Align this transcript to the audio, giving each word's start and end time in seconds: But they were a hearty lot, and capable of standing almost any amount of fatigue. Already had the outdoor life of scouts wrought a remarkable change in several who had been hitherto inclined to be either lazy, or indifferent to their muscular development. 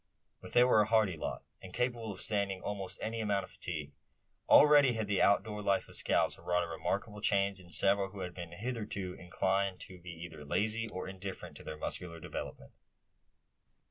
But 0.41 0.53
they 0.53 0.63
were 0.63 0.81
a 0.81 0.87
hearty 0.87 1.15
lot, 1.15 1.43
and 1.61 1.71
capable 1.75 2.11
of 2.11 2.21
standing 2.21 2.63
almost 2.63 2.97
any 3.03 3.19
amount 3.21 3.43
of 3.43 3.51
fatigue. 3.51 3.93
Already 4.49 4.93
had 4.93 5.05
the 5.05 5.21
outdoor 5.21 5.61
life 5.61 5.87
of 5.87 5.95
scouts 5.95 6.39
wrought 6.39 6.63
a 6.63 6.67
remarkable 6.67 7.21
change 7.21 7.59
in 7.59 7.69
several 7.69 8.09
who 8.09 8.21
had 8.21 8.33
been 8.33 8.51
hitherto 8.53 9.13
inclined 9.13 9.79
to 9.81 9.99
be 9.99 10.09
either 10.09 10.43
lazy, 10.43 10.89
or 10.89 11.07
indifferent 11.07 11.55
to 11.57 11.63
their 11.63 11.77
muscular 11.77 12.19
development. 12.19 12.71